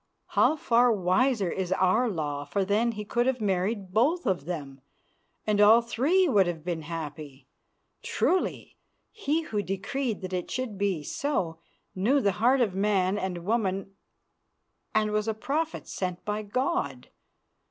[0.29, 4.81] How far wiser is our law, for then he could have married both of them,
[5.45, 7.45] and all three would have been happy.
[8.01, 8.75] Truly
[9.11, 11.59] he who decreed that it should be so
[11.93, 13.95] knew the heart of man and woman
[14.95, 17.09] and was a prophet sent by God.